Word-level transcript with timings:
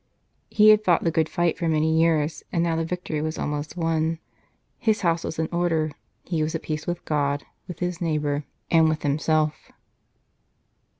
He 0.49 0.69
had 0.69 0.83
fought 0.83 1.03
the 1.03 1.11
good 1.11 1.29
fight 1.29 1.59
for 1.59 1.67
many 1.67 1.95
years, 2.01 2.41
and 2.51 2.63
now 2.63 2.75
the 2.75 2.83
victory 2.83 3.21
was 3.21 3.37
almost 3.37 3.77
won. 3.77 4.17
His 4.79 5.01
house 5.01 5.23
was 5.23 5.37
in 5.37 5.47
order, 5.51 5.91
he 6.23 6.41
was 6.41 6.55
at 6.55 6.63
peace 6.63 6.87
with 6.87 7.05
God, 7.05 7.43
with 7.67 7.77
his 7.77 8.01
neighbour, 8.01 8.43
and 8.71 8.89
with 8.89 9.03
himself. 9.03 9.69